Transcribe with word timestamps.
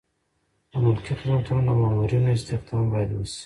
د 0.71 0.73
ملکي 0.83 1.13
خدمتونو 1.19 1.61
د 1.67 1.69
مامورینو 1.81 2.29
استخدام 2.37 2.83
باید 2.91 3.09
وشي. 3.13 3.39